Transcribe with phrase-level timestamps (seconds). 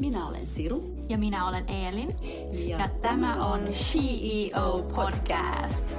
[0.00, 0.96] Minä olen Siru.
[1.08, 2.08] Ja minä olen Eelin.
[2.68, 5.96] Ja, ja tämä on CEO Podcast.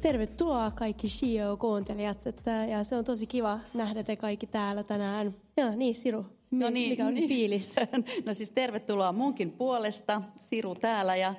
[0.00, 5.34] Tervetuloa kaikki CEO-kuuntelijat, että, ja se on tosi kiva nähdä te kaikki täällä tänään.
[5.56, 7.28] Ja niin, Siru, no niin, mikä on niin.
[7.28, 7.72] fiilis?
[8.26, 11.34] No siis tervetuloa munkin puolesta, Siru täällä ja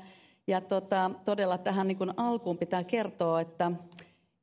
[0.47, 3.71] ja tota, todella tähän niin alkuun pitää kertoa, että,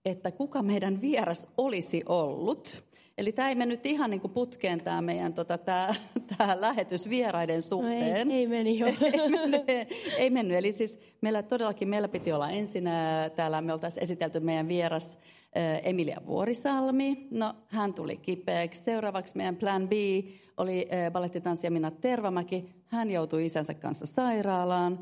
[0.04, 2.82] että kuka meidän vieras olisi ollut.
[3.18, 5.94] Eli tämä ei mennyt ihan niin kuin putkeen tämä meidän tota, tämä,
[6.36, 8.28] tämä lähetys vieraiden suhteen.
[8.28, 8.86] No ei, ei meni jo.
[9.12, 9.62] ei, mennyt,
[10.18, 10.56] ei mennyt.
[10.56, 12.84] Eli siis meillä todellakin meillä piti olla ensin,
[13.36, 15.10] täällä me oltaisiin esitelty meidän vieras
[15.82, 17.26] Emilia Vuorisalmi.
[17.30, 18.82] No, hän tuli kipeäksi.
[18.84, 19.92] Seuraavaksi meidän plan B
[20.56, 22.70] oli balettitanssija Minna Tervamäki.
[22.86, 24.98] Hän joutui isänsä kanssa sairaalaan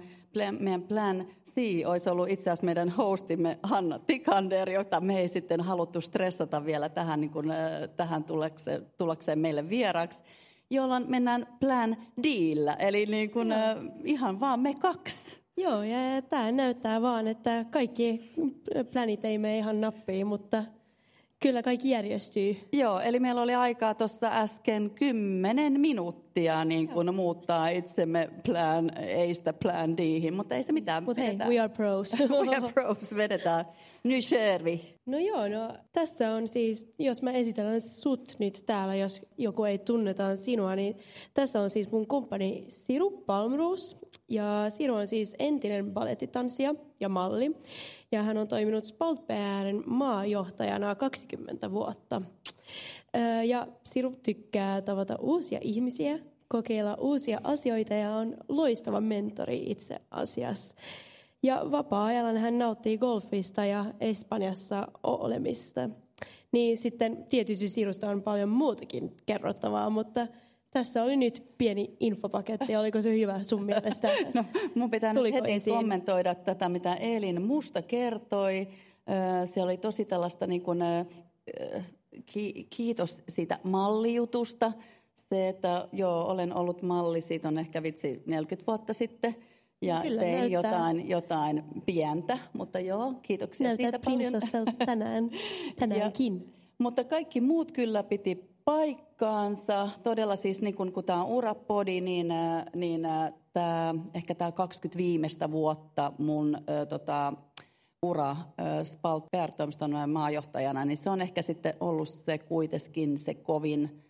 [0.59, 5.61] meidän plan C olisi ollut itse asiassa meidän hostimme Hanna Tikander, jota me ei sitten
[5.61, 7.47] haluttu stressata vielä tähän, niin kuin,
[7.97, 10.20] tähän tullakseen, tullakseen meille vieraksi,
[10.70, 13.48] jolloin mennään plan Dillä, eli niin kuin,
[14.05, 15.17] ihan vaan me kaksi.
[15.59, 18.33] Joo, ja tämä näyttää vaan, että kaikki
[18.92, 20.65] planit ei mene ihan nappiin, mutta
[21.41, 22.56] Kyllä kaikki järjestyy.
[22.73, 26.28] Joo, eli meillä oli aikaa tuossa äsken kymmenen minuuttia
[26.64, 31.05] niin kun muuttaa itsemme plan Aista plan Dihin, mutta ei se mitään.
[31.05, 32.12] Mutta hei, we are pros.
[32.47, 33.64] we are pros, vedetään.
[34.05, 34.81] Nyt Shervi.
[35.06, 39.78] No joo, no tässä on siis, jos mä esitellään sut nyt täällä, jos joku ei
[39.78, 40.97] tunnetaan sinua, niin
[41.34, 43.97] tässä on siis mun kumppani Siru Palmroos.
[44.28, 47.56] Ja Siru on siis entinen balettitanssija ja malli.
[48.12, 52.22] Ja hän on toiminut Spaltbären maajohtajana 20 vuotta.
[53.45, 60.75] Ja Siru tykkää tavata uusia ihmisiä, kokeilla uusia asioita ja on loistava mentori itse asiassa.
[61.42, 65.91] Ja vapaa-ajalla hän nauttii golfista ja Espanjassa olemista.
[66.53, 70.27] Niin sitten tietysti Sirusta on paljon muutakin kerrottavaa, mutta
[70.71, 72.77] tässä oli nyt pieni infopaketti.
[72.77, 74.09] Oliko se hyvä sun mielestä?
[74.34, 74.44] No,
[74.75, 75.77] mun pitää nyt heti esiin?
[75.77, 78.69] kommentoida tätä, mitä Elin musta kertoi.
[79.44, 80.78] Se oli tosi tällaista niin kuin,
[82.71, 84.73] kiitos siitä mallijutusta.
[85.29, 89.37] Se, että joo, olen ollut malli, siitä on ehkä vitsi 40 vuotta sitten–
[89.83, 90.71] ja Kyllä, tein näyttää.
[90.71, 94.33] jotain, jotain pientä, mutta joo, kiitoksia näyttää siitä paljon.
[94.87, 95.31] tänään,
[95.79, 96.34] tänäänkin.
[96.47, 99.89] Ja, mutta kaikki muut kyllä piti paikkaansa.
[100.03, 104.53] Todella siis niin kun, kun tämä on urapodi, niin, äh, niin äh, tää, ehkä tämä
[104.53, 107.33] 20 viimeistä vuotta mun ö, tota,
[108.03, 108.36] ura
[108.84, 114.04] Spalt PR-toimiston maajohtajana, niin se on ehkä sitten ollut se kuitenkin se kovin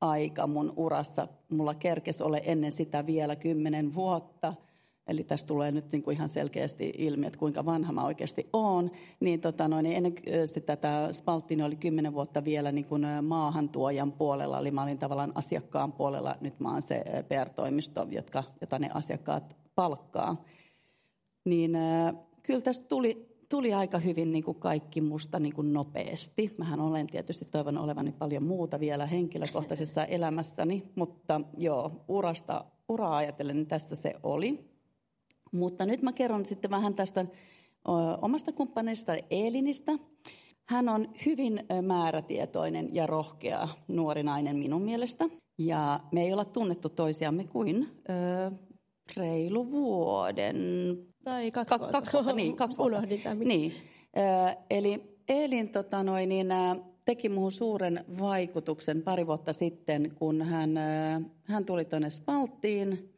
[0.00, 1.28] aika mun urassa.
[1.52, 4.54] Mulla kerkes ole ennen sitä vielä kymmenen vuotta–
[5.10, 8.90] eli tässä tulee nyt niin kuin ihan selkeästi ilmi, että kuinka vanha mä oikeasti oon,
[9.20, 10.12] niin, tota noin, niin ennen
[10.46, 15.32] sitä tämä Spalttini oli kymmenen vuotta vielä niin kuin maahantuojan puolella, eli mä olin tavallaan
[15.34, 20.44] asiakkaan puolella, nyt mä oon se PR-toimisto, jotka, jota ne asiakkaat palkkaa.
[21.44, 21.72] Niin
[22.42, 26.54] kyllä tästä tuli, tuli aika hyvin niin kuin kaikki musta niin kuin nopeasti.
[26.58, 33.56] Mähän olen tietysti toivon olevani paljon muuta vielä henkilökohtaisessa elämässäni, mutta joo, urasta, uraa ajatellen
[33.56, 34.70] niin tässä se oli.
[35.52, 37.26] Mutta nyt mä kerron sitten vähän tästä
[38.22, 39.92] omasta kumppaneista Eelinistä.
[40.68, 45.28] Hän on hyvin määrätietoinen ja rohkea nuori nainen minun mielestä.
[45.58, 48.50] Ja me ei olla tunnettu toisiamme kuin ö,
[49.16, 50.56] reilu vuoden.
[51.24, 51.92] Tai kaksi vuotta.
[51.92, 52.56] Kaksi vuotta, niin.
[52.56, 52.96] Kaksi vuotta.
[52.98, 53.38] Unohdin tämän.
[53.38, 53.74] Niin.
[54.16, 56.48] Ö, eli Eelin tota noin, niin,
[57.04, 60.70] teki muuhun suuren vaikutuksen pari vuotta sitten, kun hän,
[61.44, 63.14] hän tuli tuonne Spalttiin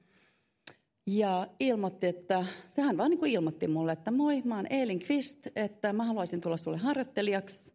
[1.07, 5.39] ja ilmoitti, että, sehän vaan niin kuin ilmoitti mulle, että moi, mä oon Eelin Kvist,
[5.57, 7.72] että mä haluaisin tulla sulle harjoittelijaksi.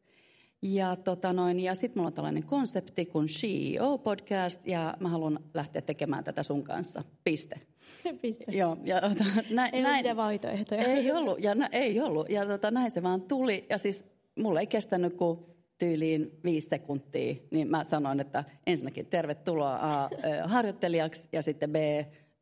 [0.61, 5.39] Ja, tota noin, ja sitten mulla on tällainen konsepti kuin CEO Podcast, ja mä haluan
[5.53, 7.03] lähteä tekemään tätä sun kanssa.
[7.23, 7.55] Piste.
[8.21, 8.45] Piste.
[8.51, 10.83] Joo, ja, tota, näin, ei näin, ollut vaihtoehtoja.
[10.83, 12.29] Ei ollut, ja nä, ei ollut.
[12.29, 13.65] Ja tota, näin se vaan tuli.
[13.69, 14.05] Ja siis
[14.39, 15.39] mulla ei kestänyt kuin
[15.77, 20.09] tyyliin viisi sekuntia, niin mä sanoin, että ensinnäkin tervetuloa A,
[20.45, 21.75] harjoittelijaksi, ja sitten B,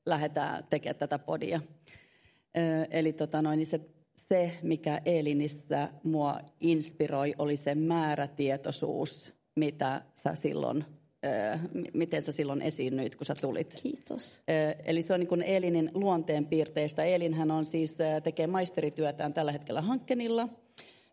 [0.06, 1.62] lähdetään tekemään tätä podia.
[2.92, 3.82] Eli tota noin, niin se,
[4.30, 10.86] se, mikä Elinissä mua inspiroi, oli se määrätietoisuus, mitä sä silloin
[11.94, 13.80] miten sä silloin esiinnyit, kun sä tulit.
[13.84, 14.42] Kiitos.
[14.86, 17.04] Eli se on niin Elinin luonteenpiirteistä.
[17.04, 20.50] Elinhän on siis, tekee maisterityötään tällä hetkellä Hankkenilla,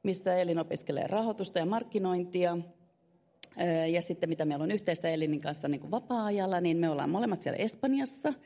[0.02, 2.58] missä Elin opiskelee rahoitusta ja markkinointia.
[3.92, 7.58] Ja sitten mitä meillä on yhteistä Elinin kanssa niin vapaa-ajalla, niin me ollaan molemmat siellä
[7.58, 8.34] Espanjassa–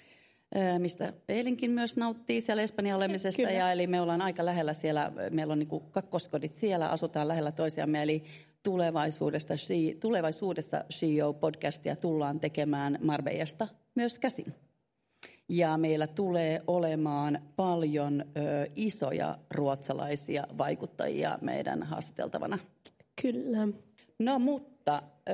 [0.78, 3.42] mistä Eilinkin myös nauttii siellä Espanjan olemisesta.
[3.42, 3.50] Kyllä.
[3.52, 8.02] Ja eli me ollaan aika lähellä siellä, meillä on niin kakkoskodit siellä, asutaan lähellä toisiamme.
[8.02, 8.24] Eli
[8.62, 14.54] tulevaisuudesta, She, tulevaisuudessa CEO-podcastia tullaan tekemään Marbejasta myös käsin.
[15.48, 22.58] Ja meillä tulee olemaan paljon ö, isoja ruotsalaisia vaikuttajia meidän haastateltavana.
[23.22, 23.68] Kyllä.
[24.18, 25.32] No mutta, ö,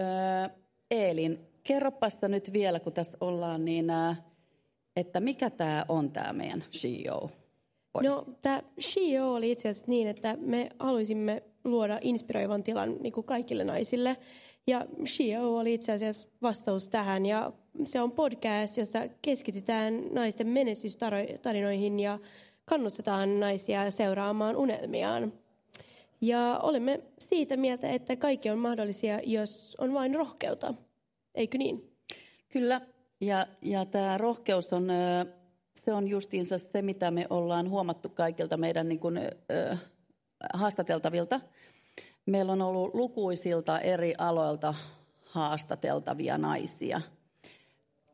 [0.91, 4.17] Eelin, kerropassa nyt vielä, kun tässä ollaan, niin ä,
[4.97, 7.31] että mikä tämä on tämä meidän CEO?
[8.03, 13.27] No, tämä CEO oli itse asiassa niin, että me haluaisimme luoda inspiroivan tilan niin kuin
[13.27, 14.17] kaikille naisille.
[14.67, 17.27] Ja CEO oli itse asiassa vastaus tähän.
[17.27, 17.53] Ja
[17.85, 22.19] se on podcast, jossa keskitytään naisten menestystarinoihin ja
[22.65, 25.33] kannustetaan naisia seuraamaan unelmiaan.
[26.21, 30.75] Ja olemme siitä mieltä, että kaikki on mahdollisia, jos on vain rohkeutta.
[31.35, 31.93] Eikö niin?
[32.49, 32.81] Kyllä.
[33.23, 34.89] Ja, ja tämä rohkeus on,
[35.75, 39.21] se on justiinsa se, mitä me ollaan huomattu kaikilta meidän niin kuin,
[40.55, 41.41] haastateltavilta.
[42.27, 44.75] Meillä on ollut lukuisilta eri aloilta
[45.23, 47.01] haastateltavia naisia.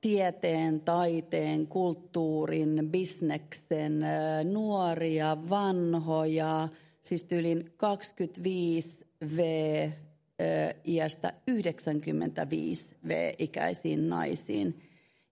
[0.01, 4.05] Tieteen, taiteen, kulttuurin, bisneksen,
[4.45, 6.69] nuoria, vanhoja,
[7.03, 9.07] siis tyylin 25
[9.37, 9.39] V
[10.87, 14.88] iästä 95 V-ikäisiin naisiin.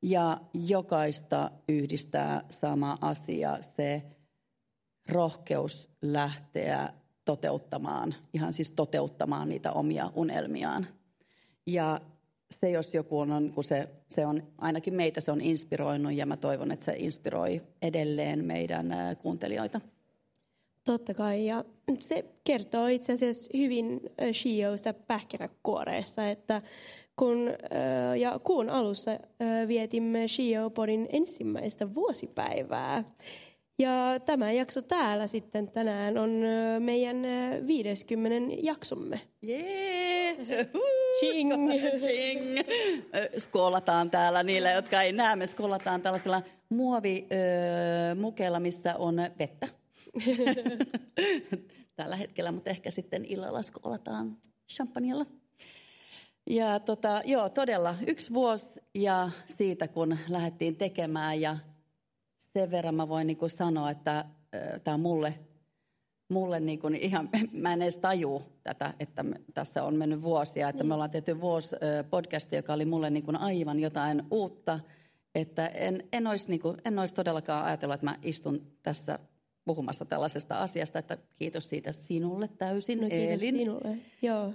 [0.08, 4.02] Ja jokaista yhdistää sama asia, se
[5.08, 6.92] rohkeus lähteä
[7.24, 10.86] toteuttamaan, ihan siis toteuttamaan niitä omia unelmiaan.
[11.66, 12.00] Ja
[12.60, 16.36] se, jos joku on, kun se, se on, ainakin meitä se on inspiroinut ja mä
[16.36, 18.86] toivon, että se inspiroi edelleen meidän
[19.22, 19.80] kuuntelijoita.
[20.86, 21.64] Totta kai, ja
[22.00, 24.00] se kertoo itse asiassa hyvin
[24.32, 26.62] Shioista pähkinäkuoreessa, että
[27.16, 27.50] kun,
[28.18, 29.10] ja kuun alussa
[29.68, 33.04] vietimme Shio-podin ensimmäistä vuosipäivää.
[33.78, 36.30] Ja tämä jakso täällä sitten tänään on
[36.78, 37.16] meidän
[37.66, 39.20] 50 jaksomme.
[39.42, 40.36] Jee!
[41.18, 41.52] Ching!
[42.04, 42.40] Ching!
[43.38, 45.36] Skolataan täällä niille, jotka ei näe.
[45.36, 49.68] Me skolataan tällaisella muovimukeella, missä on vettä.
[51.96, 54.36] Tällä hetkellä, mutta ehkä sitten illalla skolataan
[54.72, 55.26] champagnella.
[56.50, 61.40] Ja tota, joo, todella yksi vuosi ja siitä kun lähdettiin tekemään.
[61.40, 61.56] Ja
[62.52, 65.34] sen verran mä voin niin kuin sanoa, että äh, tämä on mulle,
[66.28, 70.68] mulle niin kuin ihan, mä en edes taju tätä, että me, tässä on mennyt vuosia,
[70.68, 74.80] että me ollaan tehty vuosi äh, podcastia, joka oli mulle niin kuin aivan jotain uutta,
[75.34, 79.18] että en, en, olisi, niin kuin, en olisi todellakaan ajatellut, että mä istun tässä
[79.66, 83.58] puhumassa tällaisesta asiasta, että kiitos siitä sinulle täysin, no, kiitos Eelin.
[83.58, 84.52] sinulle, joo.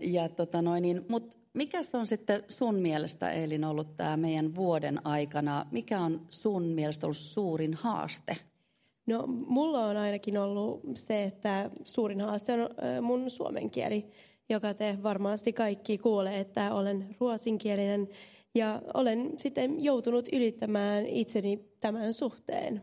[0.00, 4.54] Ja tota noin, niin, mutta mikä se on sitten sun mielestä, Eelin, ollut tämä meidän
[4.54, 5.66] vuoden aikana?
[5.70, 8.36] Mikä on sun mielestä ollut suurin haaste?
[9.06, 12.68] No, mulla on ainakin ollut se, että suurin haaste on
[13.02, 14.06] mun suomen kieli,
[14.48, 18.08] joka te varmasti kaikki kuulee, että olen ruotsinkielinen
[18.54, 22.82] ja olen sitten joutunut ylittämään itseni tämän suhteen.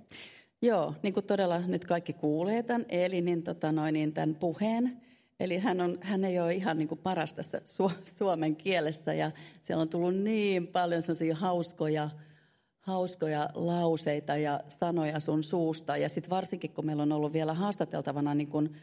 [0.62, 5.02] Joo, niin kuin todella nyt kaikki kuulee tämän Elinin tota noin, niin tämän puheen.
[5.40, 9.32] Eli hän, on, hän ei ole ihan niin kuin paras tässä su, suomen kielessä ja
[9.60, 12.10] siellä on tullut niin paljon sellaisia hauskoja,
[12.80, 15.98] hauskoja lauseita ja sanoja sun suusta.
[15.98, 18.76] Ja sitten varsinkin, kun meillä on ollut vielä haastateltavana niin kuin,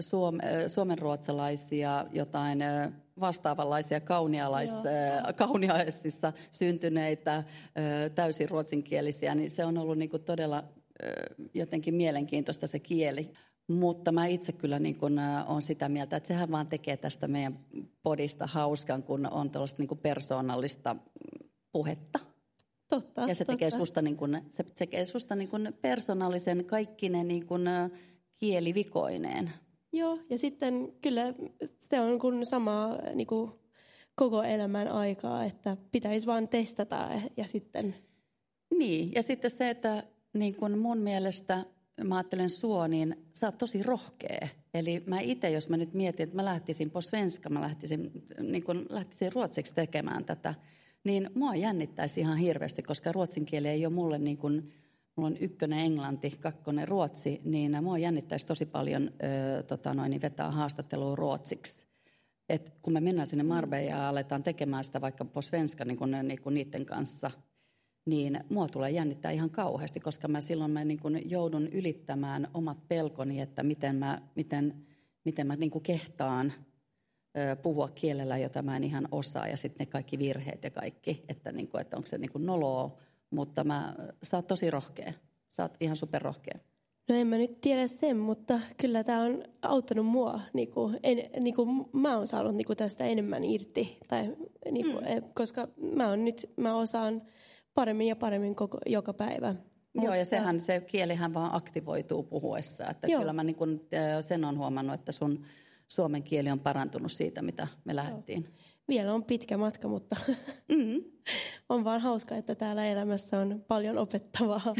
[0.00, 2.58] suom, suomenruotsalaisia, jotain
[3.20, 4.72] vastaavanlaisia kaunialais,
[5.36, 7.44] kauniaisissa syntyneitä,
[8.14, 10.64] täysin ruotsinkielisiä, niin se on ollut niin kuin todella
[11.54, 13.30] jotenkin mielenkiintoista se kieli.
[13.68, 17.58] Mutta mä itse kyllä niin kun, on sitä mieltä, että sehän vaan tekee tästä meidän
[18.02, 20.96] podista hauskan, kun on tällaista niin persoonallista
[21.72, 22.18] puhetta.
[22.88, 23.52] Totta, ja se totta.
[23.52, 27.64] tekee susta, niin kun, se tekee susta niin kun persoonallisen kaikkinen niin kun,
[28.40, 29.50] kielivikoineen.
[29.92, 31.34] Joo, ja sitten kyllä
[31.80, 33.52] se on kun sama niin kuin
[34.14, 37.94] koko elämän aikaa, että pitäisi vaan testata ja sitten...
[38.78, 40.02] Niin, ja sitten se, että
[40.34, 41.64] niin kun mun mielestä
[42.04, 44.48] mä ajattelen sua, niin sä oot tosi rohkea.
[44.74, 48.64] Eli mä itse, jos mä nyt mietin, että mä lähtisin po svenska, mä lähtisin, niin
[48.64, 50.54] kun lähtisin ruotsiksi tekemään tätä,
[51.04, 54.72] niin mua jännittäisi ihan hirveästi, koska ruotsin kieli ei ole mulle niin kuin,
[55.16, 59.10] mulla on ykkönen englanti, kakkonen ruotsi, niin mua jännittäisi tosi paljon
[59.58, 61.74] ö, tota noin, niin vetää haastattelua ruotsiksi.
[62.48, 66.10] Et kun me mennään sinne Marbeen ja aletaan tekemään sitä vaikka po svenska niin kun,
[66.22, 67.30] niin kun niiden kanssa–
[68.06, 72.88] niin mua tulee jännittää ihan kauheasti, koska mä silloin mä niin kuin joudun ylittämään omat
[72.88, 74.86] pelkoni, että miten mä, miten,
[75.24, 76.52] miten mä niin kehtaan
[77.38, 81.24] ö, puhua kielellä, jota mä en ihan osaa, ja sitten ne kaikki virheet ja kaikki,
[81.28, 82.98] että, niin kuin, että onko se niin noloa
[83.30, 85.12] mutta mä, sä oot tosi rohkea.
[85.50, 86.58] Sä oot ihan superrohkea.
[87.08, 90.40] No en mä nyt tiedä sen, mutta kyllä tämä on auttanut mua.
[90.52, 94.36] Niin kuin, en, niin kuin mä oon saanut niin kuin tästä enemmän irti, tai,
[94.70, 95.32] niin kuin, mm.
[95.34, 97.22] koska mä, on nyt, mä osaan
[97.74, 99.54] paremmin ja paremmin koko, joka päivä.
[100.02, 102.84] Joo, ja sehän se kielihän vaan aktivoituu puhuessa.
[102.90, 103.20] Että Joo.
[103.20, 103.80] kyllä mä niin kun,
[104.20, 105.44] sen on huomannut, että sun
[105.88, 108.54] suomen kieli on parantunut siitä, mitä me lähdettiin.
[108.88, 110.16] Vielä on pitkä matka, mutta
[110.74, 111.04] mm-hmm.
[111.68, 114.74] on vaan hauska, että täällä elämässä on paljon opettavaa.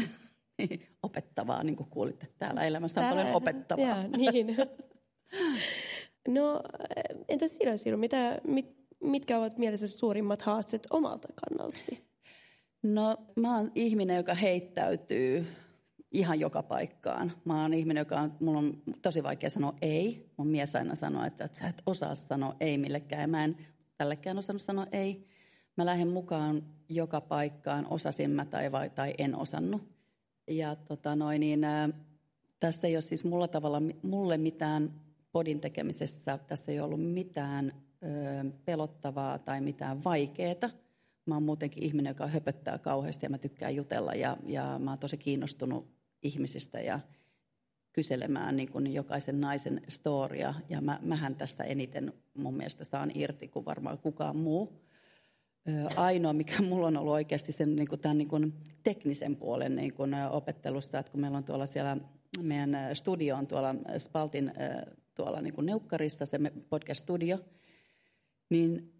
[1.03, 2.27] opettavaa, niin kuin kuulitte.
[2.37, 3.85] Täällä elämässä on täällä, paljon opettavaa.
[3.87, 4.57] Ja, niin.
[6.27, 6.61] no,
[7.27, 12.07] entäs sinä, Siru, mitä, mit, mitkä ovat mielessä suurimmat haasteet omalta kannaltasi?
[12.83, 15.47] No, mä oon ihminen, joka heittäytyy
[16.11, 17.31] ihan joka paikkaan.
[17.45, 20.31] Mä oon ihminen, joka on, mulla on tosi vaikea sanoa ei.
[20.37, 23.29] Mun mies aina sanoo, että, että sä et osaa sanoa ei millekään.
[23.29, 23.57] Mä en
[23.97, 25.27] tällekään osannut sanoa ei.
[25.77, 29.81] Mä lähden mukaan joka paikkaan, osasin mä tai, vai, tai en osannut.
[30.47, 31.89] Ja tota noin, niin, ä,
[32.59, 34.93] tässä ei ole siis mulla tavalla, mulle mitään
[35.31, 37.73] podin tekemisessä, tässä ei ollut mitään
[38.03, 40.69] ö, pelottavaa tai mitään vaikeaa
[41.27, 44.99] mä oon muutenkin ihminen, joka höpöttää kauheasti ja mä tykkään jutella ja, ja mä oon
[44.99, 46.99] tosi kiinnostunut ihmisistä ja
[47.93, 50.53] kyselemään niin kuin jokaisen naisen storia.
[50.69, 54.81] Ja mä, mähän tästä eniten mun mielestä saan irti kuin varmaan kukaan muu.
[55.95, 59.93] Ainoa, mikä mulla on ollut oikeasti sen niin kuin tämän niin kuin teknisen puolen niin
[59.93, 61.97] kuin opettelussa, että kun meillä on tuolla siellä
[62.41, 64.53] meidän studio on tuolla Spaltin
[65.15, 67.39] tuolla niin kuin Neukkarissa, se podcast-studio–
[68.49, 68.93] niin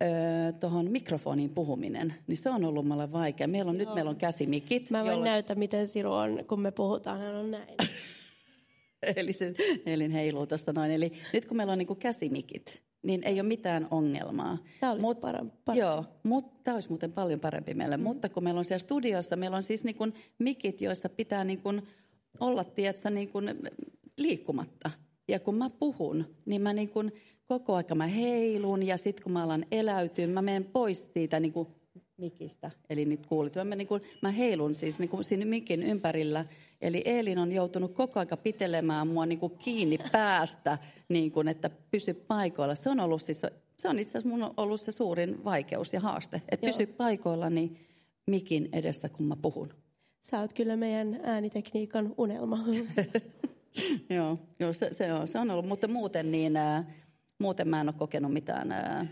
[0.59, 3.47] tuohon mikrofoniin puhuminen, niin se on ollut mulle vaikea.
[3.47, 4.91] Meillä on, nyt meillä on käsimikit.
[4.91, 5.25] Mä voin jolle...
[5.25, 7.75] näyttää, miten Siru on, kun me puhutaan, hän on näin.
[9.15, 9.53] eli se
[9.85, 10.91] Elin heiluu tuossa noin.
[10.91, 14.57] Eli nyt kun meillä on niin käsimikit, niin ei ole mitään ongelmaa.
[14.79, 15.55] Tämä olisi Mut, parempi.
[15.75, 17.97] Joo, mutta tämä olisi muuten paljon parempi meille.
[17.97, 18.03] Mm.
[18.03, 21.61] Mutta kun meillä on siellä studiossa, meillä on siis niin kuin mikit, joissa pitää niin
[21.61, 21.81] kuin
[22.39, 23.55] olla, tiedätkö, niin kuin
[24.17, 24.91] liikkumatta.
[25.27, 27.11] Ja kun mä puhun, niin mä niin kuin
[27.47, 31.53] koko aika mä heilun ja sitten kun mä alan eläytyä, mä menen pois siitä niin
[31.53, 31.67] kuin
[32.17, 32.71] mikistä.
[32.89, 36.45] Eli nyt kuulit, mä, niin kuin, mä heilun siis niin kuin siinä mikin ympärillä.
[36.81, 40.77] Eli Eelin on joutunut koko aika pitelemään mua niin kuin kiinni päästä,
[41.09, 42.75] niin kuin, että pysy paikoilla.
[42.75, 43.41] Se on ollut siis,
[43.77, 47.87] se on itse asiassa mun ollut se suurin vaikeus ja haaste, että pysy paikoillani
[48.27, 49.73] mikin edessä, kun mä puhun.
[50.21, 52.59] Sä oot kyllä meidän äänitekniikan unelma.
[54.59, 56.57] joo, se, se, on, se on ollut, mutta muuten niin...
[56.57, 56.85] Äh,
[57.39, 59.07] muuten mä en ole kokenut mitään ää,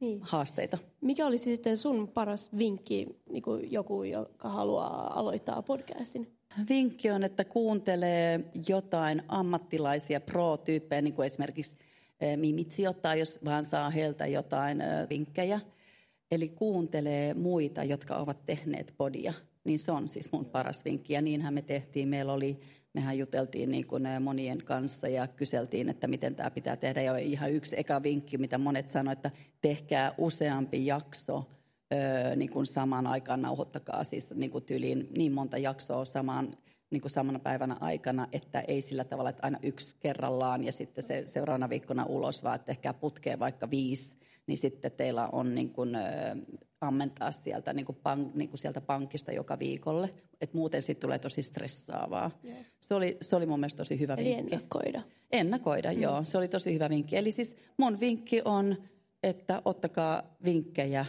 [0.00, 0.18] niin.
[0.22, 0.78] haasteita.
[1.00, 6.36] Mikä olisi sitten sun paras vinkki niin kuin joku, joka haluaa aloittaa podcastin?
[6.68, 11.76] Vinkki on, että kuuntelee jotain ammattilaisia pro-tyyppejä, niin kuin esimerkiksi
[12.36, 15.60] Mimitsi ottaa, jos vaan saa heiltä jotain vinkkejä.
[16.30, 19.32] Eli kuuntelee muita, jotka ovat tehneet podia.
[19.64, 21.12] Niin se on siis mun paras vinkki.
[21.12, 22.08] Ja niinhän me tehtiin.
[22.08, 22.60] Meillä oli
[22.96, 27.02] mehän juteltiin niin kuin monien kanssa ja kyseltiin, että miten tämä pitää tehdä.
[27.02, 31.50] Ja ihan yksi eka vinkki, mitä monet sanoivat, että tehkää useampi jakso
[32.36, 36.56] niin kuin samaan aikaan, nauhoittakaa siis niin kuin tyliin niin monta jaksoa samaan
[36.90, 41.04] niin kuin samana päivänä aikana, että ei sillä tavalla, että aina yksi kerrallaan ja sitten
[41.04, 44.14] se seuraavana viikkona ulos, vaan että ehkä putkee vaikka viisi,
[44.46, 46.00] niin sitten teillä on niin kuin, ö,
[46.80, 50.14] ammentaa sieltä, niin kuin pank, niin kuin sieltä pankista joka viikolle.
[50.40, 52.30] Et muuten siitä tulee tosi stressaavaa.
[52.44, 52.58] Yeah.
[52.80, 54.54] Se, oli, se oli mun mielestä tosi hyvä Eli vinkki.
[54.54, 55.02] ennakoida.
[55.32, 56.02] Ennakoida, mm.
[56.02, 56.24] joo.
[56.24, 57.16] Se oli tosi hyvä vinkki.
[57.16, 58.76] Eli siis mun vinkki on,
[59.22, 61.06] että ottakaa vinkkejä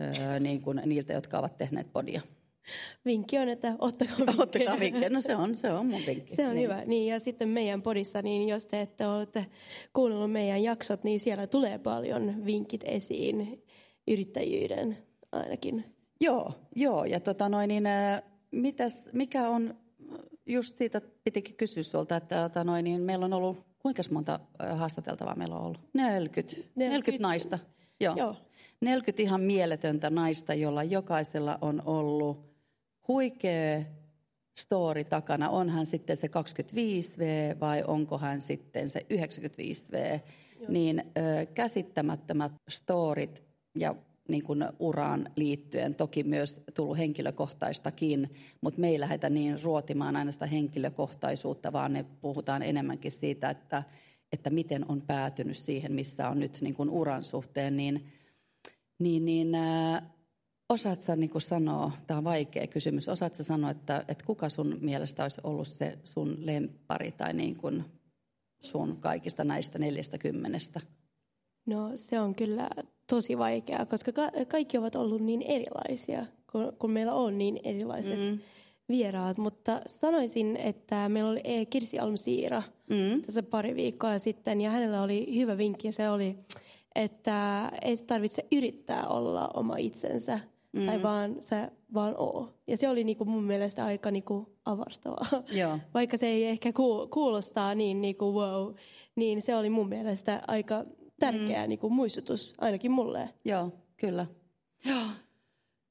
[0.00, 2.20] ö, niin kuin niiltä, jotka ovat tehneet podia.
[3.04, 4.42] Vinkki on, että ottakaa vinkkejä.
[4.42, 5.10] Ottakaa vinkkejä.
[5.10, 6.36] No se on, se on mun vinkki.
[6.36, 6.64] Se on niin.
[6.64, 6.84] hyvä.
[6.84, 9.46] Niin, ja sitten meidän podissa, niin jos te ette olette
[9.92, 13.64] kuunnellut meidän jaksot, niin siellä tulee paljon vinkit esiin
[14.08, 14.98] yrittäjyyden
[15.32, 15.84] ainakin.
[16.20, 17.04] Joo, joo.
[17.04, 17.84] Ja tota noin, niin,
[18.50, 19.74] mitäs, mikä on,
[20.46, 24.40] just siitä pitikin kysyä sulta, että tota noin, niin meillä on ollut, kuinka monta
[24.74, 25.80] haastateltavaa meillä on ollut?
[25.94, 26.56] 40.
[26.56, 27.58] 40, 40 naista.
[28.00, 28.14] Joo.
[28.16, 28.36] joo.
[28.80, 32.48] 40 ihan mieletöntä naista, jolla jokaisella on ollut
[33.08, 33.82] huikea
[34.60, 35.48] story takana.
[35.48, 40.20] On hän sitten se 25V vai onko hän sitten se 95V.
[40.60, 40.70] Joo.
[40.70, 43.94] Niin ö, käsittämättömät storit ja
[44.28, 50.32] niin kuin uraan liittyen, toki myös tullut henkilökohtaistakin, mutta me ei lähdetä niin ruotimaan aina
[50.32, 53.82] sitä henkilökohtaisuutta, vaan ne puhutaan enemmänkin siitä, että,
[54.32, 58.06] että miten on päätynyt siihen, missä on nyt niin kuin uran suhteen, niin,
[58.98, 59.56] niin, niin
[60.68, 64.76] osaat sä niin sanoa, tämä on vaikea kysymys, osaat sä sanoa, että, että kuka sun
[64.80, 67.84] mielestä olisi ollut se sun lempari tai niin kuin
[68.60, 70.80] sun kaikista näistä neljästä kymmenestä?
[71.66, 72.70] No se on kyllä
[73.06, 76.26] tosi vaikeaa, koska ka- kaikki ovat olleet niin erilaisia.
[76.52, 78.38] kun, kun meillä on niin erilaiset mm.
[78.88, 79.38] vieraat.
[79.38, 83.22] Mutta sanoisin, että meillä oli eh, Kirsi Almsiira mm.
[83.22, 86.36] tässä pari viikkoa sitten ja hänellä oli hyvä vinkki ja se oli,
[86.94, 90.40] että ei tarvitse yrittää olla oma itsensä
[90.72, 90.86] mm.
[90.86, 92.54] tai vaan sä vaan oo.
[92.66, 95.42] Ja se oli niinku mun mielestä aika niinku avartavaa.
[95.52, 95.78] Joo.
[95.94, 96.72] Vaikka se ei ehkä
[97.10, 98.74] kuulostaa niin niinku wow,
[99.16, 100.84] niin se oli mun mielestä aika
[101.20, 101.68] tärkeä mm.
[101.68, 103.30] niinku muistutus, ainakin mulle.
[103.44, 104.26] Joo, kyllä.
[104.84, 105.06] Joo.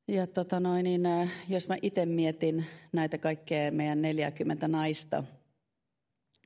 [0.07, 5.23] Ja tota noin, niin, äh, jos mä itse mietin näitä kaikkea meidän 40 naista,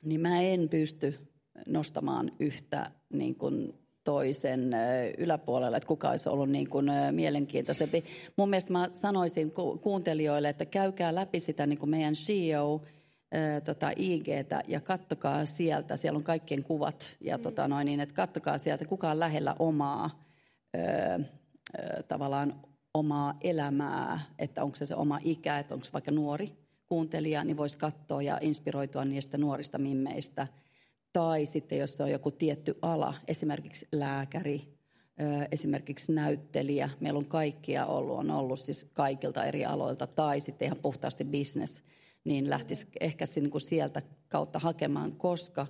[0.04, 1.20] niin mä en pysty
[1.68, 4.76] nostamaan yhtä niin kuin toisen
[5.18, 8.04] yläpuolella, että kuka olisi ollut niin kuin mielenkiintoisempi.
[8.38, 12.82] Mun mielestä mä sanoisin kuuntelijoille, että käykää läpi sitä niin kuin meidän CEO
[13.66, 17.44] tota IGtä ja kattokaa sieltä, siellä on kaikkien kuvat, ja mm.
[17.44, 20.24] tota noin, niin, että kattokaa sieltä, kuka on lähellä omaa
[22.08, 22.54] tavallaan
[22.94, 26.52] omaa elämää, että onko se se oma ikä, että onko se vaikka nuori
[26.86, 30.48] kuuntelija, niin voisi katsoa ja inspiroitua niistä nuorista mimmeistä–
[31.14, 34.78] tai sitten jos on joku tietty ala, esimerkiksi lääkäri,
[35.52, 40.80] esimerkiksi näyttelijä, meillä on kaikkia ollut, on ollut siis kaikilta eri aloilta, tai sitten ihan
[40.82, 41.82] puhtaasti business,
[42.24, 45.68] niin lähtisi ehkä niin kuin sieltä kautta hakemaan, koska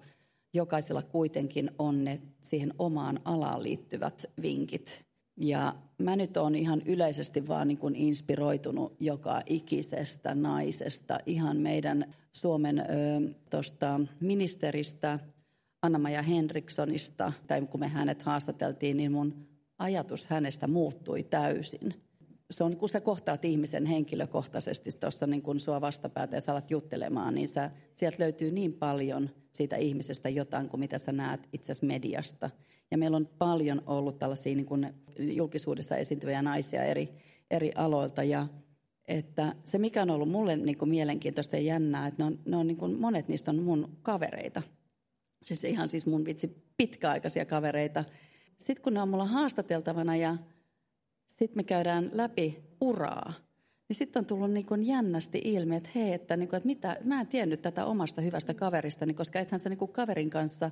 [0.54, 5.11] jokaisella kuitenkin on ne siihen omaan alaan liittyvät vinkit.
[5.38, 12.14] Ja mä nyt olen ihan yleisesti vaan niin kuin inspiroitunut joka ikisestä naisesta, ihan meidän
[12.32, 12.84] Suomen ö,
[13.50, 15.20] tosta ministeristä,
[15.82, 19.48] Anna-Maja Henrikssonista, tai kun me hänet haastateltiin, niin mun
[19.80, 21.94] ajatus hänestä muuttui täysin.
[22.52, 26.72] Se on, kun sä kohtaat ihmisen henkilökohtaisesti tuossa niin kun sua vastapäätä ja sä alat
[26.72, 31.74] juttelemaan, niin sä, sieltä löytyy niin paljon siitä ihmisestä jotain kuin mitä sä näet itse
[31.82, 32.50] mediasta.
[32.92, 37.08] Ja meillä on paljon ollut tällaisia niin kun julkisuudessa esiintyviä naisia eri,
[37.52, 38.48] eri aloilta ja
[39.08, 42.58] että se mikä on ollut mulle niin kuin mielenkiintoista ja jännää, että ne on, ne
[42.58, 44.62] on niin kuin, monet niistä on mun kavereita.
[45.44, 48.06] Siis ihan siis mun vitsi pitkäaikaisia kavereita.
[48.58, 50.38] Sitten kun ne on mulla haastateltavana ja
[51.28, 53.34] sitten me käydään läpi uraa,
[53.90, 56.98] niin sitten on tullut niin kuin jännästi ilmi, että hei, että, niin kuin, että mitä,
[57.04, 60.72] mä en tiennyt tätä omasta hyvästä kaveristani, koska ethän sä niin kuin kaverin kanssa,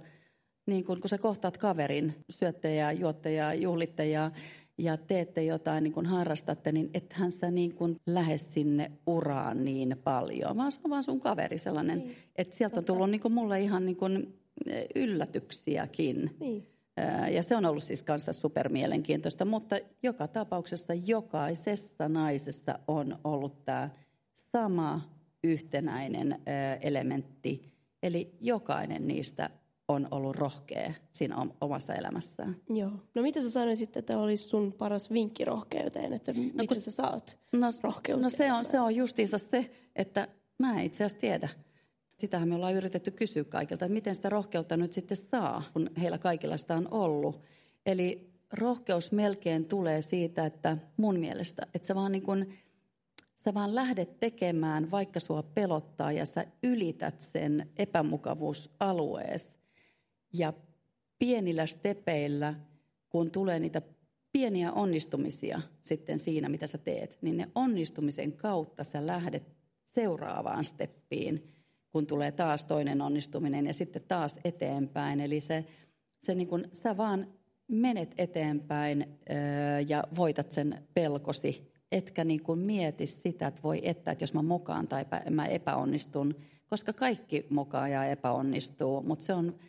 [0.69, 4.31] niin kuin, kun sä kohtaat kaverin, syötte ja juotte ja juhlitte ja
[4.79, 9.95] ja teette jotain, niin kun harrastatte, niin ethän sä niin kun lähde sinne uraan niin
[10.03, 11.99] paljon, vaan se on vaan sun kaveri sellainen.
[11.99, 12.91] Niin, että sieltä totta.
[12.91, 14.33] on tullut niin kun mulle ihan niin kun
[14.95, 16.35] yllätyksiäkin.
[16.39, 16.67] Niin.
[17.31, 23.89] Ja se on ollut siis kanssa supermielenkiintoista, mutta joka tapauksessa jokaisessa naisessa on ollut tämä
[24.51, 25.01] sama
[25.43, 26.41] yhtenäinen
[26.81, 27.71] elementti.
[28.03, 29.49] Eli jokainen niistä
[29.89, 32.55] on ollut rohkea siinä omassa elämässään.
[32.69, 32.91] Joo.
[33.15, 36.91] No mitä sä sanoisit, että olisi sun paras vinkki rohkeuteen, että no, miten kun, sä
[36.91, 38.23] saat no, rohkeutta?
[38.23, 40.27] No se on, se on justiinsa se, että
[40.59, 41.49] mä en itse asiassa tiedä.
[42.17, 46.17] Sitähän me ollaan yritetty kysyä kaikilta, että miten sitä rohkeutta nyt sitten saa, kun heillä
[46.17, 47.41] kaikilla sitä on ollut.
[47.85, 52.45] Eli rohkeus melkein tulee siitä, että mun mielestä, että sä vaan, niin kun,
[53.45, 59.58] sä vaan lähdet tekemään, vaikka sua pelottaa ja sä ylität sen epämukavuusaluees.
[60.33, 60.53] Ja
[61.19, 62.55] pienillä stepeillä,
[63.09, 63.81] kun tulee niitä
[64.31, 69.43] pieniä onnistumisia sitten siinä, mitä sä teet, niin ne onnistumisen kautta sä lähdet
[69.95, 71.43] seuraavaan steppiin–
[71.91, 75.19] kun tulee taas toinen onnistuminen ja sitten taas eteenpäin.
[75.19, 75.65] Eli se,
[76.19, 77.27] se niin kuin, sä vaan
[77.67, 79.37] menet eteenpäin öö,
[79.87, 84.41] ja voitat sen pelkosi, etkä niin kuin mieti sitä, että voi että, että jos mä
[84.41, 86.35] mokaan tai mä epäonnistun,
[86.69, 89.59] koska kaikki mokaa ja epäonnistuu, mutta se on,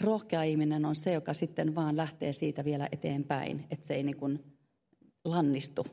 [0.00, 4.16] rohkea ihminen on se, joka sitten vaan lähtee siitä vielä eteenpäin, että se ei niin
[4.16, 4.44] kuin
[5.24, 5.86] lannistu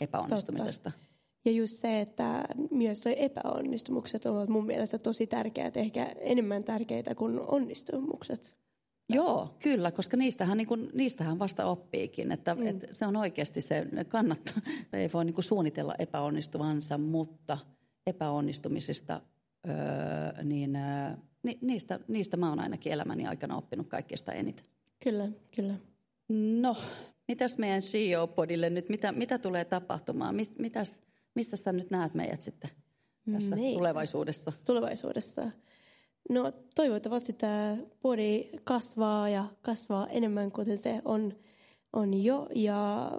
[0.00, 0.90] epäonnistumisesta.
[0.90, 1.06] Totta.
[1.44, 7.14] Ja just se, että myös toi epäonnistumukset ovat mun mielestä tosi tärkeät, ehkä enemmän tärkeitä
[7.14, 8.56] kuin onnistumukset.
[9.08, 12.66] Joo, kyllä, koska niistähän, niin kuin, niistähän vasta oppiikin, että, mm.
[12.66, 14.54] että se on oikeasti se, kannattaa,
[14.92, 17.58] ei voi niin kuin suunnitella epäonnistuvansa, mutta
[18.06, 19.20] epäonnistumisista,
[19.68, 21.10] öö, niin öö,
[21.46, 24.64] ni, niistä, niistä mä oon ainakin elämäni aikana oppinut kaikkeesta eniten.
[25.04, 25.74] Kyllä, kyllä.
[26.60, 26.76] No,
[27.28, 31.00] mitäs meidän CEO-podille nyt, mitä, mitä tulee tapahtumaan, Mis, mitäs
[31.36, 32.70] Mistä sä nyt näet meidät sitten
[33.32, 33.78] tässä Meitä.
[33.78, 34.52] tulevaisuudessa?
[34.64, 35.50] Tulevaisuudessa.
[36.30, 41.36] No toivottavasti tämä puoli kasvaa ja kasvaa enemmän kuin se on,
[41.92, 42.48] on jo.
[42.54, 43.10] Ja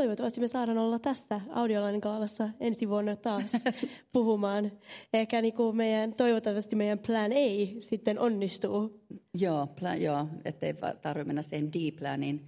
[0.00, 3.52] toivottavasti me saadaan olla tässä Audiolainen kaalassa ensi vuonna taas
[4.12, 4.72] puhumaan.
[5.12, 9.04] Ehkä niin kuin meidän, toivottavasti meidän plan A sitten onnistuu.
[9.34, 12.40] Joo, plan, joo ettei tarvitse mennä siihen D-planiin.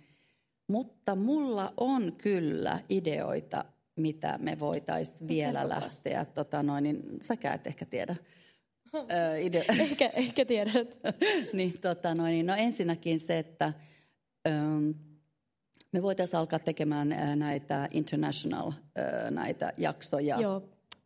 [0.69, 3.65] Mutta mulla on kyllä ideoita
[3.97, 6.25] mitä me voitaisiin vielä lähteä.
[6.25, 8.17] Tota noin, niin, säkään et ehkä tiedä.
[8.95, 10.99] Ö, ide- ehkä, ehkä tiedät.
[11.53, 13.73] niin, tota noin, niin, no ensinnäkin se, että
[14.49, 14.51] ö,
[15.92, 18.72] me voitaisiin alkaa tekemään näitä international
[19.31, 20.40] näitä jaksoja.
[20.40, 20.62] Joo,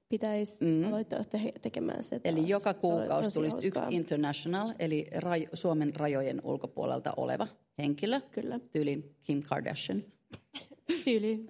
[0.08, 0.88] pitäisi mm.
[0.88, 1.20] aloittaa
[1.62, 2.34] tekemään se taas.
[2.34, 3.82] Eli joka kuukausi tulisi hauskaa.
[3.82, 8.20] yksi international, eli raj- Suomen rajojen ulkopuolelta oleva henkilö.
[8.30, 8.60] Kyllä.
[8.72, 10.02] Tyylin Kim Kardashian.
[11.04, 11.46] Tyyli.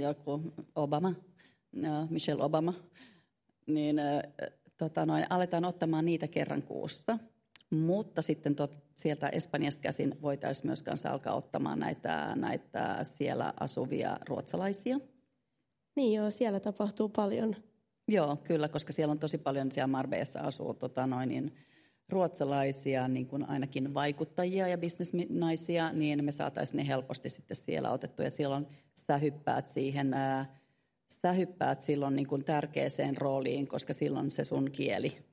[0.00, 1.14] joku Obama,
[2.10, 2.74] Michelle Obama.
[3.66, 4.00] Niin
[4.76, 7.18] tota noin, aletaan ottamaan niitä kerran kuussa.
[7.74, 14.18] Mutta sitten tot, sieltä Espanjasta käsin voitaisiin myös kanssa alkaa ottamaan näitä, näitä siellä asuvia
[14.28, 15.00] ruotsalaisia.
[15.96, 17.56] Niin joo, siellä tapahtuu paljon.
[18.08, 21.52] Joo, kyllä, koska siellä on tosi paljon siellä Marbeessa asuu tota noin, niin,
[22.08, 28.22] ruotsalaisia niin kuin ainakin vaikuttajia ja bisnesnaisia, niin me saataisiin ne helposti sitten siellä otettu.
[28.22, 28.66] Ja silloin
[29.06, 30.56] sä hyppäät siihen, ää,
[31.22, 35.25] sä hyppäät silloin niin kuin tärkeäseen rooliin, koska silloin se sun kieli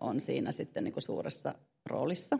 [0.00, 1.54] on siinä sitten niin kuin suuressa
[1.86, 2.38] roolissa.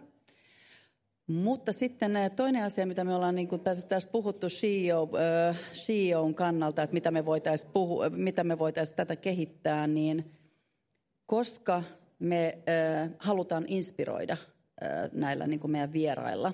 [1.26, 5.10] Mutta sitten toinen asia, mitä me ollaan niin kuin tässä, tässä puhuttu CEO,
[5.48, 7.72] äh, CEOn kannalta, että mitä me voitaisiin
[8.10, 10.30] mitä me voitaisiin tätä kehittää, niin
[11.26, 11.82] koska
[12.18, 16.52] me äh, halutaan inspiroida äh, näillä niin kuin meidän vierailla.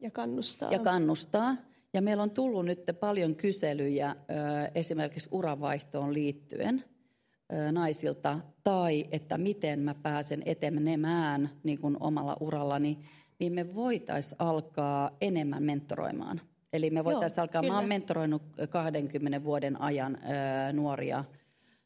[0.00, 0.72] Ja kannustaa.
[0.72, 1.56] Ja kannustaa.
[1.94, 4.16] Ja meillä on tullut nyt paljon kyselyjä äh,
[4.74, 6.84] esimerkiksi uravaihtoon liittyen
[7.72, 12.98] naisilta, tai että miten mä pääsen etenemään niin kuin omalla urallani,
[13.38, 16.40] niin me voitaisiin alkaa enemmän mentoroimaan.
[16.72, 17.74] Eli me voitaisiin alkaa, kyllä.
[17.74, 21.24] mä oon mentoroinut 20 vuoden ajan äh, nuoria,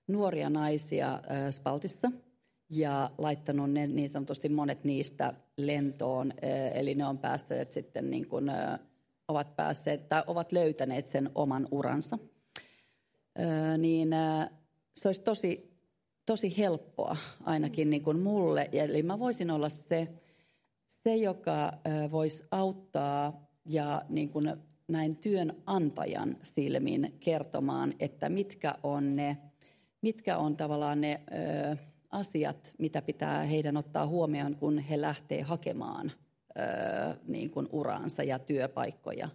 [0.08, 2.12] nuoria naisia äh, Spaltissa–
[2.70, 6.32] ja laittanut ne niin sanotusti monet niistä lentoon,
[6.74, 8.52] eli ne on päässeet sitten niin kuin,
[9.28, 12.18] ovat päässeet tai ovat löytäneet sen oman uransa.
[13.78, 14.10] Niin
[15.00, 15.78] se olisi tosi,
[16.26, 18.68] tosi helppoa ainakin niin kuin mulle.
[18.72, 20.08] Eli mä voisin olla se,
[21.04, 21.72] se joka
[22.10, 24.52] voisi auttaa ja niin kuin
[24.88, 29.36] näin työnantajan silmin kertomaan, että mitkä on ne,
[30.02, 31.20] mitkä on tavallaan ne
[32.10, 36.12] asiat, mitä pitää heidän ottaa huomioon, kun he lähtee hakemaan
[36.58, 39.28] ö, niin kuin uraansa ja työpaikkoja.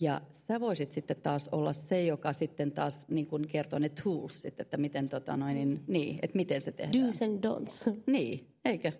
[0.00, 4.44] Ja sä voisit sitten taas olla se, joka sitten taas niin kuin kertoo ne tools,
[4.44, 7.04] että miten, tota noin, niin, niin, että miten se tehdään.
[7.04, 7.92] Do's and don'ts.
[8.06, 8.92] Niin, eikö?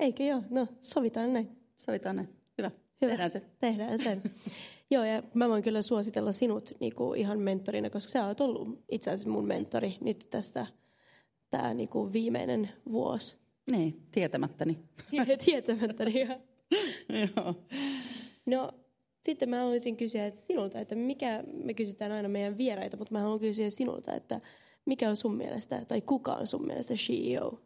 [0.00, 1.48] Eikö joo, no sovitaan näin.
[1.76, 2.70] Sovitaan näin, hyvä.
[3.02, 3.10] Hyvä.
[3.10, 3.42] Tehdään se.
[3.58, 4.22] Tehdään sen.
[4.92, 8.84] Joo, ja mä voin kyllä suositella sinut niin kuin ihan mentorina, koska sä oot ollut
[8.90, 10.66] itse asiassa mun mentori nyt tässä–
[11.50, 13.36] tämä niinku viimeinen vuosi.
[13.70, 14.78] Niin, tietämättäni.
[15.44, 17.54] tietämättäni, joo.
[18.46, 18.72] No,
[19.20, 23.20] sitten mä haluaisin kysyä että sinulta, että mikä, me kysytään aina meidän vieraita, mutta mä
[23.20, 24.40] haluan kysyä sinulta, että
[24.84, 27.60] mikä on sun mielestä, tai kuka on sun mielestä CEO?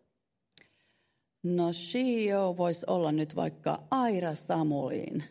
[1.43, 5.25] No CEO voisi olla nyt vaikka Aira Samulin.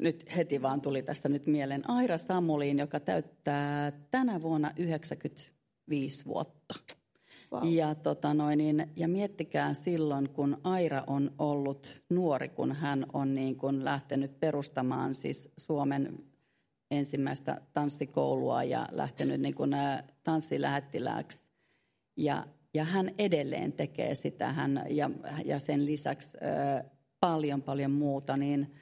[0.00, 1.90] Nyt heti vaan tuli tästä nyt mieleen.
[1.90, 6.74] Aira Samulin, joka täyttää tänä vuonna 95 vuotta.
[7.52, 7.68] Wow.
[7.72, 13.34] Ja, tota noin, niin, ja miettikää silloin, kun Aira on ollut nuori, kun hän on
[13.34, 16.24] niin kuin lähtenyt perustamaan siis Suomen
[16.90, 19.70] ensimmäistä tanssikoulua ja lähtenyt niin kuin,
[20.24, 21.38] tanssilähettilääksi.
[22.16, 25.10] Ja, ja hän edelleen tekee sitä hän, ja,
[25.44, 26.84] ja sen lisäksi ö,
[27.20, 28.74] paljon paljon muuta, niin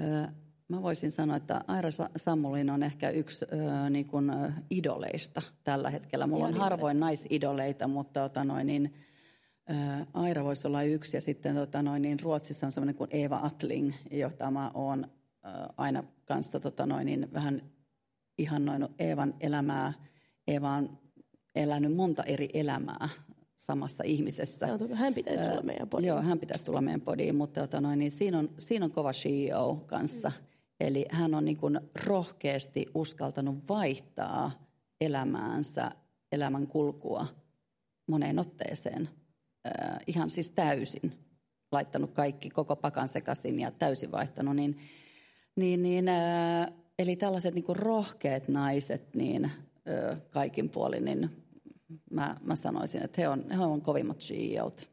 [0.00, 0.28] ö,
[0.68, 5.90] Mä voisin sanoa, että Aira Sammulin on ehkä yksi äh, niin kuin, äh, idoleista tällä
[5.90, 6.26] hetkellä.
[6.26, 8.94] Mulla on harvoin naisidoleita, mutta tota noin, niin,
[9.70, 11.16] äh, Aira voisi olla yksi.
[11.16, 15.04] Ja sitten tota noin, niin Ruotsissa on sellainen kuin Eva Atling, jota mä oon
[15.46, 17.62] äh, aina kanssa tota noin, niin vähän
[18.38, 19.92] ihannoinut Eevan elämää.
[20.48, 20.98] Eeva on
[21.54, 23.08] elänyt monta eri elämää
[23.56, 24.66] samassa ihmisessä.
[24.66, 26.08] No, hän pitäisi tulla meidän podiin.
[26.08, 29.12] Joo, hän pitäisi tulla meidän podiin, mutta tota noin, niin siinä, on, siinä on kova
[29.12, 30.28] CEO kanssa.
[30.28, 34.50] Mm Eli hän on niin kuin rohkeasti uskaltanut vaihtaa
[35.00, 35.90] elämäänsä,
[36.32, 37.26] elämän kulkua
[38.06, 39.08] moneen otteeseen.
[39.66, 41.12] Äh, ihan siis täysin
[41.72, 44.56] laittanut kaikki koko pakan sekaisin ja täysin vaihtanut.
[44.56, 44.78] Niin,
[45.56, 46.66] niin, niin, äh,
[46.98, 51.44] eli tällaiset niin kuin rohkeat naiset niin äh, kaikin puolin, niin
[52.10, 54.90] mä, mä sanoisin, että he on, he on kovimmat CEOt.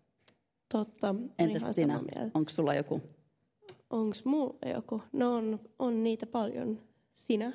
[0.71, 1.15] Totta.
[1.39, 1.99] Entäs sinä?
[2.33, 3.01] Onko sulla joku
[3.91, 5.01] Onko mulla joku?
[5.13, 6.79] No on, on niitä paljon.
[7.13, 7.53] Sinä.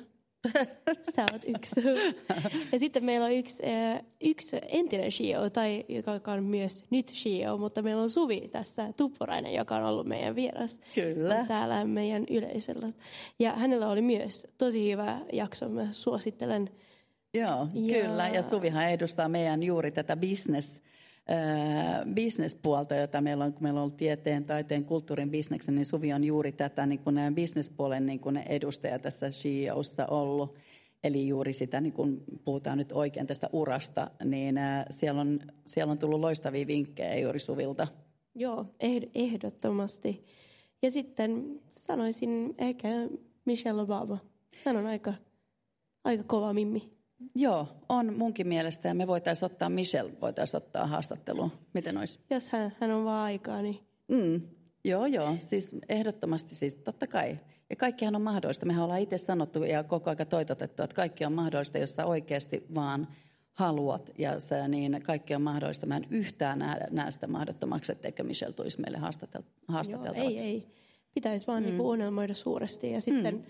[1.15, 1.75] Sä oot yksi.
[2.71, 7.57] ja sitten meillä on yksi, äh, yksi entinen CEO, tai joka on myös nyt CEO,
[7.57, 10.79] mutta meillä on Suvi tässä, Tuppurainen, joka on ollut meidän vieras.
[10.95, 11.45] Kyllä.
[11.47, 12.89] Täällä meidän yleisöllä.
[13.39, 15.69] Ja hänellä oli myös tosi hyvä jakso.
[15.69, 16.69] Mä suosittelen
[17.33, 18.03] Joo, ja...
[18.03, 18.27] kyllä.
[18.27, 20.81] Ja Suvihan edustaa meidän juuri tätä business,
[22.13, 26.23] bisnespuolta, jota meillä on, kun meillä on ollut tieteen, taiteen, kulttuurin, bisneksen, niin Suvi on
[26.23, 30.55] juuri tätä niin kuin bisnespuolen niin kuin edustaja tässä CEOssa ollut.
[31.03, 34.55] Eli juuri sitä, niin kun puhutaan nyt oikein tästä urasta, niin
[34.89, 37.87] siellä, on, siellä on tullut loistavia vinkkejä juuri Suvilta.
[38.35, 38.65] Joo,
[39.15, 40.25] ehdottomasti.
[40.81, 42.87] Ja sitten sanoisin ehkä
[43.45, 44.17] Michelle Obama.
[44.65, 45.13] Hän on aika,
[46.03, 46.96] aika kova mimmi.
[47.35, 48.87] Joo, on munkin mielestä.
[48.87, 51.51] Ja me voitaisiin ottaa Michelle, voitaisiin ottaa haastatteluun.
[51.73, 52.19] Miten olisi?
[52.29, 53.79] Jos hän, hän on vaan aikaa, niin...
[54.07, 54.41] Mm,
[54.85, 55.35] joo, joo.
[55.39, 57.37] Siis ehdottomasti siis totta kai.
[57.69, 58.65] Ja kaikkihan on mahdollista.
[58.65, 62.65] Mehän ollaan itse sanottu ja koko aika toitotettu, että kaikki on mahdollista, jos sä oikeasti
[62.75, 63.07] vaan
[63.53, 64.11] haluat.
[64.17, 65.85] Ja sä, niin kaikki on mahdollista.
[65.85, 70.19] Mä en yhtään näe, näe sitä mahdottomaksi, etteikö Michelle tulisi meille haastatel, haastateltavaksi.
[70.19, 70.67] Joo, ei, ei.
[71.13, 71.69] Pitäisi vaan mm.
[71.69, 72.91] niinku unelmoida suuresti.
[72.91, 73.43] Ja sitten mm.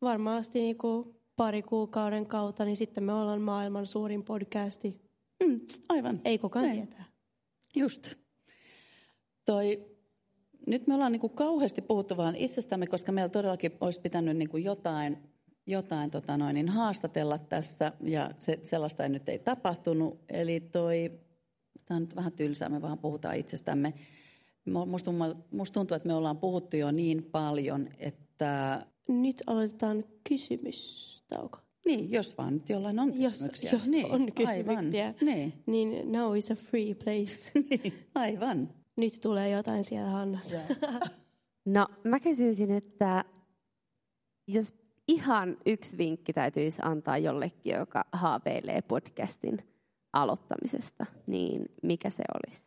[0.00, 5.00] varmasti niinku pari kuukauden kautta, niin sitten me ollaan maailman suurin podcasti.
[5.44, 6.20] Mm, aivan.
[6.24, 6.76] Ei kukaan Näin.
[6.76, 7.04] tietää.
[7.76, 8.14] Just.
[9.44, 9.96] Toi
[10.66, 14.48] nyt me ollaan niin kuin kauheasti puhuttu vaan itsestämme, koska meillä todellakin olisi pitänyt niin
[14.48, 15.18] kuin jotain,
[15.66, 20.20] jotain tota noin, niin haastatella tässä, ja se, sellaista ei nyt ei tapahtunut.
[20.28, 21.20] Eli toi,
[21.84, 23.94] tämä on nyt vähän tylsää, me vaan puhutaan itsestämme.
[24.86, 28.86] Musta, tuntuu, että me ollaan puhuttu jo niin paljon, että...
[29.08, 31.58] Nyt aloitetaan kysymystauko.
[31.86, 33.70] Niin, jos vaan nyt jollain on kysymyksiä.
[33.70, 35.16] Jos, jos niin, on kysymyksiä, aivan.
[35.20, 35.52] Niin.
[35.66, 37.36] niin now is a free place.
[37.70, 38.68] niin, aivan.
[38.96, 40.56] Nyt tulee jotain siellä Hannassa.
[41.64, 43.24] no mä kysyisin, että
[44.46, 44.74] jos
[45.08, 49.58] ihan yksi vinkki täytyisi antaa jollekin, joka haaveilee podcastin
[50.12, 52.62] aloittamisesta, niin mikä se olisi?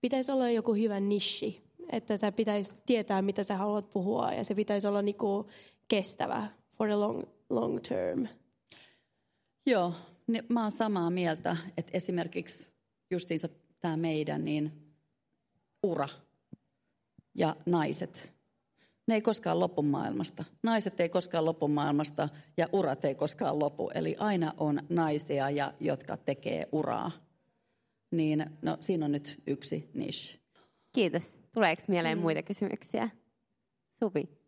[0.00, 4.54] Pitäisi olla joku hyvä nishi, että sä pitäisi tietää, mitä sä haluat puhua, ja se
[4.54, 5.46] pitäisi olla niinku
[5.88, 8.28] kestävä for the long, long term.
[9.66, 9.94] Joo,
[10.26, 12.66] niin mä oon samaa mieltä, että esimerkiksi
[13.10, 13.48] justiinsa
[13.80, 14.72] tämä meidän, niin
[15.82, 16.08] ura
[17.34, 18.32] ja naiset.
[19.06, 20.44] Ne ei koskaan lopu maailmasta.
[20.62, 23.90] Naiset ei koskaan lopu maailmasta ja urat ei koskaan lopu.
[23.94, 27.10] Eli aina on naisia, ja, jotka tekee uraa.
[28.10, 30.38] Niin no, siinä on nyt yksi niche.
[30.92, 31.32] Kiitos.
[31.52, 32.22] Tuleeko mieleen mm.
[32.22, 33.10] muita kysymyksiä?
[33.98, 34.41] Suvi.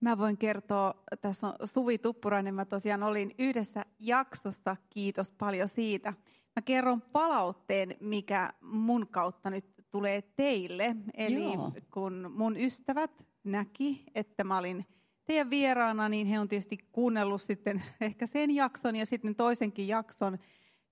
[0.00, 6.14] Mä voin kertoa, tässä on Suvi Tuppurainen, mä tosiaan olin yhdessä jaksossa, kiitos paljon siitä.
[6.56, 10.96] Mä kerron palautteen, mikä mun kautta nyt tulee teille.
[11.14, 11.72] Eli Joo.
[11.94, 14.86] kun mun ystävät näki, että mä olin
[15.24, 20.38] teidän vieraana, niin he on tietysti kuunnellut sitten ehkä sen jakson ja sitten toisenkin jakson.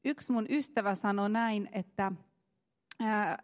[0.04, 2.12] Yksi mun ystävä sanoi näin, että
[3.00, 3.42] ää,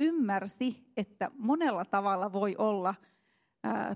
[0.00, 2.94] ymmärsi, että monella tavalla voi olla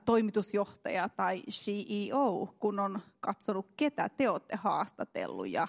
[0.04, 5.48] toimitusjohtaja tai CEO, kun on katsonut, ketä te olette haastatellut.
[5.48, 5.68] Ja,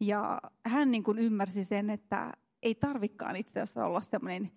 [0.00, 4.50] ja hän niin kuin ymmärsi sen, että ei tarvikaan itse asiassa olla semmoinen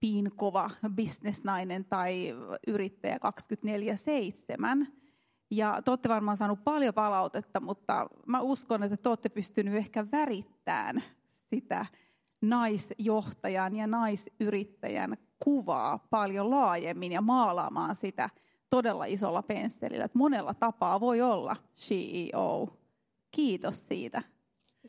[0.00, 2.34] piinkova bisnesnainen tai
[2.66, 3.18] yrittäjä
[4.84, 4.86] 24-7.
[5.50, 10.06] Ja te olette varmaan saanut paljon palautetta, mutta mä uskon, että te olette pystyneet ehkä
[10.12, 11.86] värittämään sitä
[12.40, 18.30] naisjohtajan ja naisyrittäjän kuvaa paljon laajemmin ja maalaamaan sitä
[18.70, 20.04] todella isolla pensselillä.
[20.04, 22.68] Että monella tapaa voi olla CEO.
[23.30, 24.22] Kiitos siitä.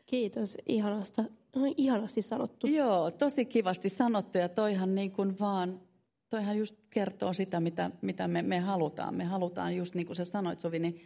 [0.05, 1.23] Kiitos ihanasta
[1.55, 2.67] No ihanasti sanottu.
[2.67, 5.81] Joo, tosi kivasti sanottu ja toihan niin kuin vaan,
[6.29, 9.15] toihan just kertoo sitä, mitä, mitä me, me halutaan.
[9.15, 11.01] Me halutaan just niin kuin sä sanoit Sovi, niin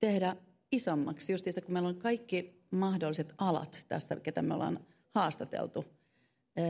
[0.00, 0.36] tehdä
[0.72, 1.32] isommaksi.
[1.32, 4.80] Just se, kun meillä on kaikki mahdolliset alat tässä, ketä me ollaan
[5.14, 5.84] haastateltu.
[6.58, 6.64] Öö,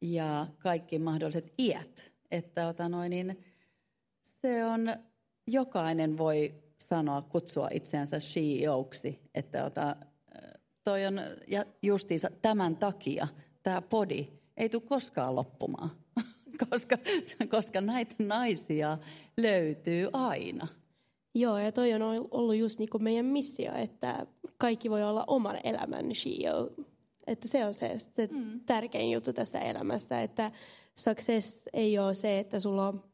[0.00, 2.12] ja kaikki mahdolliset iät.
[2.30, 3.44] Että ota noin, niin
[4.22, 4.96] se on,
[5.46, 9.96] jokainen voi sanoa, kutsua itseänsä CEOksi, että ota,
[10.84, 13.28] toi on, ja justiinsa tämän takia
[13.62, 15.90] tämä podi ei tule koskaan loppumaan,
[16.70, 16.98] koska,
[17.50, 18.98] koska näitä naisia
[19.36, 20.68] löytyy aina.
[21.34, 24.26] Joo, ja toi on ollut just niin kuin meidän missio, että
[24.58, 26.70] kaikki voi olla oman elämän CEO.
[27.26, 28.60] Että se on se, se mm.
[28.66, 30.52] tärkein juttu tässä elämässä, että
[30.94, 33.04] success ei ole se, että sulla on,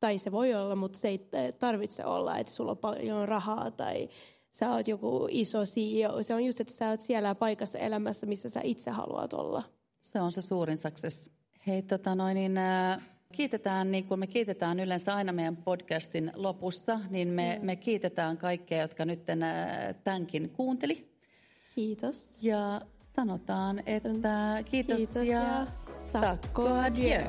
[0.00, 1.28] tai se voi olla, mutta se ei
[1.58, 4.08] tarvitse olla, että sulla on paljon rahaa tai
[4.50, 6.22] sä oot joku iso CEO.
[6.22, 9.62] Se on just, että sä oot siellä paikassa elämässä, missä sä itse haluat olla.
[10.00, 11.30] Se on se suurin success.
[11.66, 13.00] Hei, tota noin, niin, äh,
[13.32, 17.66] kiitetään, niin kuin me kiitetään yleensä aina meidän podcastin lopussa, niin me, mm.
[17.66, 21.08] me kiitetään kaikkia, jotka nyt äh, tämänkin kuunteli.
[21.74, 22.28] Kiitos.
[22.42, 22.80] Ja
[23.18, 25.66] sanotaan, että kiitos, kiitos ja, ja
[26.12, 27.22] takko adieu.